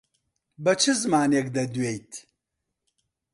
[0.63, 2.11] بە چ زمانێک دەدوێیت؟